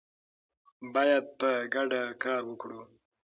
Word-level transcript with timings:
باید 0.93 1.25
په 1.39 1.49
ګډه 1.73 2.01
کار 2.23 2.41
وکړو. 2.47 2.81